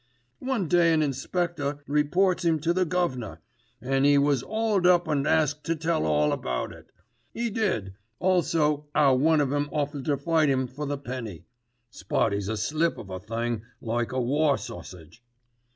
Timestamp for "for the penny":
10.65-11.45